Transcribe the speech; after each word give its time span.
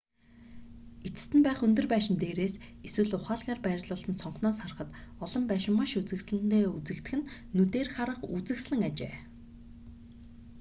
эцэст 1.07 1.31
нь 1.37 1.45
байх 1.45 1.59
өндөр 1.67 1.85
байшин 1.93 2.15
дээрээс 2.21 2.55
эсвэл 2.87 3.15
ухаалгаар 3.19 3.59
байрлуулсан 3.65 4.15
цонхноос 4.21 4.57
харахад 4.61 4.89
олон 5.23 5.43
байшин 5.47 5.73
маш 5.79 5.91
үзэсгэлэнтэй 5.99 6.63
үзэгдэх 6.77 7.13
нь 7.17 7.27
нүдээр 7.55 7.87
харах 7.95 8.19
үзэсгэлэн 8.35 8.81
ажээ 8.89 9.13